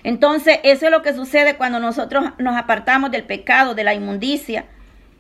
Entonces, 0.04 0.60
eso 0.64 0.86
es 0.86 0.92
lo 0.92 1.04
que 1.04 1.14
sucede 1.14 1.56
cuando 1.56 1.80
nosotros 1.80 2.32
nos 2.40 2.58
apartamos 2.58 3.12
del 3.12 3.24
pecado, 3.24 3.76
de 3.76 3.84
la 3.84 3.94
inmundicia. 3.94 4.66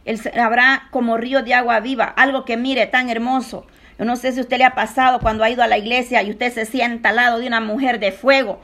Él 0.06 0.20
habrá 0.36 0.88
como 0.90 1.16
río 1.16 1.44
de 1.44 1.54
agua 1.54 1.80
viva, 1.80 2.06
algo 2.06 2.44
que 2.44 2.58
mire 2.58 2.88
tan 2.88 3.12
hermoso. 3.12 3.68
Yo 4.00 4.06
no 4.06 4.16
sé 4.16 4.32
si 4.32 4.40
usted 4.40 4.58
le 4.58 4.64
ha 4.64 4.74
pasado 4.74 5.20
cuando 5.20 5.44
ha 5.44 5.52
ido 5.52 5.62
a 5.62 5.68
la 5.68 5.78
iglesia 5.78 6.24
y 6.24 6.32
usted 6.32 6.52
se 6.52 6.66
sienta 6.66 7.10
al 7.10 7.18
lado 7.18 7.38
de 7.38 7.46
una 7.46 7.62
mujer 7.62 8.00
de 8.00 8.12
fuego 8.12 8.62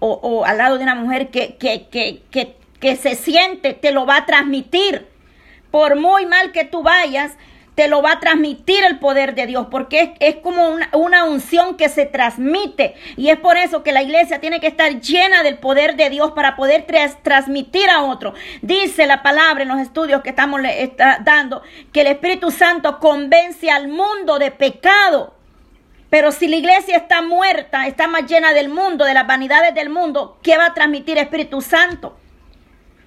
o, 0.00 0.44
al 0.44 0.58
lado 0.58 0.78
de 0.78 0.84
una 0.84 0.94
mujer 0.94 1.28
que, 1.28 1.56
que, 1.56 1.86
que, 1.88 2.56
que, 2.80 2.96
se 2.96 3.14
siente, 3.14 3.74
te 3.74 3.92
lo 3.92 4.06
va 4.06 4.16
a 4.16 4.26
transmitir. 4.26 5.06
Por 5.70 5.96
muy 5.96 6.26
mal 6.26 6.50
que 6.52 6.64
tú 6.64 6.82
vayas, 6.82 7.36
te 7.74 7.86
lo 7.86 8.02
va 8.02 8.12
a 8.12 8.20
transmitir 8.20 8.82
el 8.84 8.98
poder 8.98 9.34
de 9.34 9.46
Dios, 9.46 9.68
porque 9.70 10.14
es, 10.18 10.36
como 10.36 10.76
una, 10.92 11.24
unción 11.24 11.76
que 11.76 11.88
se 11.88 12.06
transmite. 12.06 12.94
Y 13.16 13.28
es 13.28 13.38
por 13.38 13.56
eso 13.56 13.82
que 13.82 13.92
la 13.92 14.02
iglesia 14.02 14.40
tiene 14.40 14.60
que 14.60 14.66
estar 14.66 15.00
llena 15.00 15.42
del 15.42 15.58
poder 15.58 15.96
de 15.96 16.10
Dios 16.10 16.32
para 16.32 16.56
poder 16.56 16.86
transmitir 17.22 17.88
a 17.88 18.02
otro. 18.02 18.34
Dice 18.62 19.06
la 19.06 19.22
palabra 19.22 19.62
en 19.62 19.68
los 19.68 19.80
estudios 19.80 20.22
que 20.22 20.30
estamos 20.30 20.60
dando 21.24 21.62
que 21.92 22.00
el 22.00 22.08
Espíritu 22.08 22.50
Santo 22.50 22.98
convence 22.98 23.70
al 23.70 23.88
mundo 23.88 24.38
de 24.38 24.50
pecado 24.50 25.39
pero 26.10 26.32
si 26.32 26.48
la 26.48 26.56
iglesia 26.56 26.96
está 26.96 27.22
muerta, 27.22 27.86
está 27.86 28.08
más 28.08 28.26
llena 28.26 28.52
del 28.52 28.68
mundo, 28.68 29.04
de 29.04 29.14
las 29.14 29.26
vanidades 29.26 29.74
del 29.74 29.88
mundo, 29.88 30.38
¿qué 30.42 30.58
va 30.58 30.66
a 30.66 30.74
transmitir 30.74 31.16
Espíritu 31.18 31.60
Santo? 31.60 32.18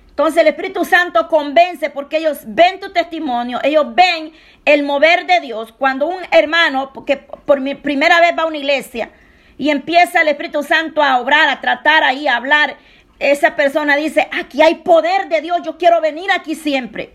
Entonces 0.10 0.42
el 0.42 0.48
Espíritu 0.48 0.86
Santo 0.86 1.28
convence 1.28 1.90
porque 1.90 2.18
ellos 2.18 2.40
ven 2.46 2.80
tu 2.80 2.94
testimonio, 2.94 3.60
ellos 3.64 3.94
ven 3.94 4.32
el 4.64 4.84
mover 4.84 5.26
de 5.26 5.42
Dios. 5.42 5.74
Cuando 5.74 6.08
un 6.08 6.22
hermano, 6.32 6.94
que 7.06 7.18
por 7.18 7.62
primera 7.82 8.22
vez 8.22 8.38
va 8.38 8.44
a 8.44 8.46
una 8.46 8.58
iglesia, 8.58 9.10
y 9.58 9.70
empieza 9.70 10.22
el 10.22 10.30
Espíritu 10.30 10.64
Santo 10.64 11.02
a 11.04 11.20
obrar, 11.20 11.50
a 11.50 11.62
tratar 11.62 12.04
ahí, 12.04 12.28
a 12.28 12.38
hablar, 12.38 12.78
esa 13.20 13.56
persona 13.56 13.96
dice, 13.96 14.28
aquí 14.32 14.62
hay 14.62 14.76
poder 14.76 15.30
de 15.30 15.42
Dios, 15.42 15.62
yo 15.64 15.78
quiero 15.78 16.00
venir 16.00 16.32
aquí 16.32 16.56
siempre. 16.56 17.14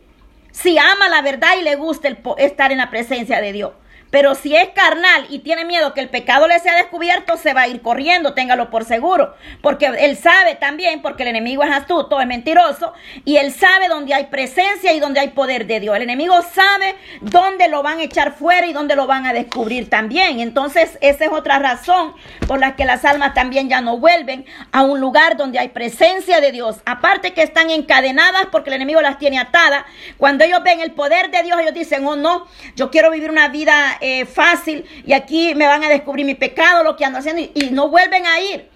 Si 0.50 0.76
ama 0.76 1.09
la 1.09 1.23
verdad 1.23 1.50
y 1.59 1.62
le 1.62 1.76
gusta 1.76 2.09
estar 2.38 2.73
en 2.73 2.78
la 2.78 2.90
presencia 2.90 3.40
de 3.40 3.52
Dios. 3.52 3.73
Pero 4.10 4.34
si 4.34 4.56
es 4.56 4.70
carnal 4.70 5.26
y 5.28 5.40
tiene 5.40 5.64
miedo 5.64 5.92
que 5.92 6.00
el 6.00 6.08
pecado 6.08 6.48
le 6.48 6.58
sea 6.60 6.74
descubierto, 6.74 7.36
se 7.36 7.52
va 7.52 7.62
a 7.62 7.68
ir 7.68 7.82
corriendo, 7.82 8.32
téngalo 8.32 8.70
por 8.70 8.84
seguro. 8.84 9.34
Porque 9.60 9.86
él 9.86 10.16
sabe 10.16 10.54
también, 10.54 11.02
porque 11.02 11.24
el 11.24 11.28
enemigo 11.28 11.62
es 11.62 11.70
astuto, 11.70 12.20
es 12.20 12.26
mentiroso, 12.26 12.94
y 13.24 13.36
él 13.36 13.52
sabe 13.52 13.88
dónde 13.88 14.14
hay 14.14 14.26
presencia 14.26 14.92
y 14.92 15.00
dónde 15.00 15.20
hay 15.20 15.28
poder 15.28 15.66
de 15.66 15.80
Dios. 15.80 15.96
El 15.96 16.02
enemigo 16.02 16.40
sabe 16.42 16.96
dónde 17.20 17.68
lo 17.68 17.82
van 17.82 17.98
a 17.98 18.04
echar 18.04 18.32
fuera 18.32 18.66
y 18.66 18.72
dónde 18.72 18.96
lo 18.96 19.06
van 19.06 19.26
a 19.26 19.32
descubrir 19.32 19.90
también. 19.90 20.40
Entonces, 20.40 20.96
esa 21.00 21.24
es 21.26 21.30
otra 21.30 21.58
razón 21.58 22.14
por 22.46 22.58
la 22.58 22.76
que 22.76 22.84
las 22.86 23.04
almas 23.04 23.34
también 23.34 23.68
ya 23.68 23.80
no 23.80 23.98
vuelven 23.98 24.46
a 24.72 24.82
un 24.82 25.00
lugar 25.00 25.36
donde 25.36 25.58
hay 25.58 25.68
presencia 25.68 26.40
de 26.40 26.52
Dios. 26.52 26.78
Aparte 26.86 27.34
que 27.34 27.42
están 27.42 27.70
encadenadas 27.70 28.46
porque 28.50 28.70
el 28.70 28.76
enemigo 28.76 29.02
las 29.02 29.18
tiene 29.18 29.38
atadas. 29.38 29.84
Cuando 30.16 30.44
ellos 30.44 30.62
ven 30.62 30.80
el 30.80 30.92
poder 30.92 31.30
de 31.30 31.42
Dios, 31.42 31.60
ellos 31.60 31.74
dicen, 31.74 32.06
oh 32.06 32.16
no, 32.16 32.46
yo 32.74 32.90
quiero 32.90 33.10
vivir 33.10 33.30
una 33.30 33.48
vida 33.48 33.98
eh, 34.00 34.26
fácil 34.26 34.85
y 35.07 35.12
aquí 35.12 35.55
me 35.55 35.67
van 35.67 35.85
a 35.85 35.88
descubrir 35.88 36.25
mi 36.25 36.35
pecado, 36.35 36.85
lo 36.85 36.97
que 36.97 37.05
ando 37.05 37.19
haciendo 37.19 37.43
y, 37.43 37.71
no 37.71 37.88
vuelven 37.88 38.26
a 38.26 38.40
ir. 38.40 38.69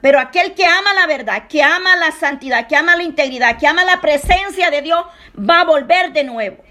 Pero 0.00 0.20
aquel 0.20 0.54
que 0.54 0.66
ama 0.66 0.92
la 0.94 1.06
verdad, 1.06 1.48
que 1.48 1.62
ama 1.62 1.96
la 1.96 2.12
santidad, 2.12 2.66
que 2.66 2.76
ama 2.76 2.96
la 2.96 3.02
integridad, 3.02 3.58
que 3.58 3.66
ama 3.66 3.84
la 3.84 4.00
presencia 4.00 4.70
de 4.70 4.82
Dios, 4.82 5.04
va 5.38 5.60
a 5.60 5.64
volver 5.64 6.12
de 6.12 6.24
nuevo. 6.24 6.62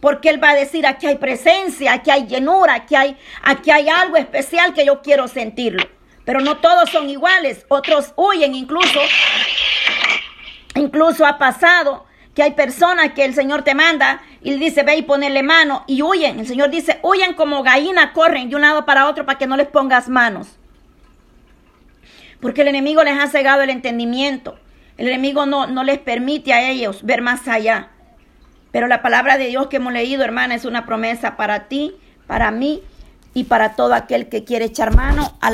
Porque 0.00 0.28
Él 0.28 0.42
va 0.42 0.50
a 0.50 0.54
decir, 0.54 0.86
aquí 0.86 1.06
hay 1.06 1.16
presencia, 1.16 1.94
aquí 1.94 2.10
hay 2.10 2.26
llenura, 2.26 2.74
aquí 2.74 2.94
hay, 2.94 3.16
aquí 3.42 3.70
hay 3.70 3.88
algo 3.88 4.16
especial 4.16 4.74
que 4.74 4.84
yo 4.84 5.00
quiero 5.00 5.28
sentirlo. 5.28 5.88
Pero 6.24 6.40
no 6.40 6.58
todos 6.58 6.90
son 6.90 7.08
iguales, 7.08 7.64
otros 7.68 8.12
huyen 8.16 8.54
incluso. 8.54 9.00
Incluso 10.74 11.24
ha 11.26 11.38
pasado 11.38 12.04
que 12.34 12.42
hay 12.42 12.52
personas 12.52 13.12
que 13.12 13.24
el 13.24 13.34
Señor 13.34 13.62
te 13.62 13.74
manda 13.74 14.22
y 14.44 14.52
dice, 14.58 14.82
ve 14.82 14.96
y 14.96 15.02
ponele 15.02 15.42
mano 15.42 15.84
y 15.86 16.02
huyen. 16.02 16.38
El 16.38 16.46
Señor 16.46 16.68
dice, 16.68 17.00
huyen 17.02 17.32
como 17.32 17.62
gallina, 17.62 18.12
corren 18.12 18.50
de 18.50 18.56
un 18.56 18.60
lado 18.60 18.84
para 18.84 19.08
otro 19.08 19.24
para 19.24 19.38
que 19.38 19.46
no 19.46 19.56
les 19.56 19.66
pongas 19.66 20.10
manos. 20.10 20.58
Porque 22.40 22.60
el 22.60 22.68
enemigo 22.68 23.02
les 23.02 23.18
ha 23.18 23.26
cegado 23.26 23.62
el 23.62 23.70
entendimiento. 23.70 24.58
El 24.98 25.08
enemigo 25.08 25.46
no, 25.46 25.66
no 25.66 25.82
les 25.82 25.98
permite 25.98 26.52
a 26.52 26.68
ellos 26.68 27.04
ver 27.04 27.22
más 27.22 27.48
allá. 27.48 27.88
Pero 28.70 28.86
la 28.86 29.00
palabra 29.00 29.38
de 29.38 29.46
Dios 29.46 29.68
que 29.68 29.76
hemos 29.76 29.94
leído, 29.94 30.22
hermana, 30.22 30.54
es 30.54 30.66
una 30.66 30.84
promesa 30.84 31.38
para 31.38 31.68
ti, 31.68 31.94
para 32.26 32.50
mí 32.50 32.82
y 33.32 33.44
para 33.44 33.76
todo 33.76 33.94
aquel 33.94 34.28
que 34.28 34.44
quiere 34.44 34.66
echar 34.66 34.94
mano 34.94 35.38